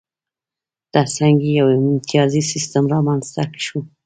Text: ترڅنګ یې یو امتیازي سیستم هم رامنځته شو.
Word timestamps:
ترڅنګ 0.93 1.37
یې 1.45 1.51
یو 1.59 1.67
امتیازي 1.79 2.41
سیستم 2.51 2.83
هم 2.85 2.91
رامنځته 2.93 3.43
شو. 3.65 3.79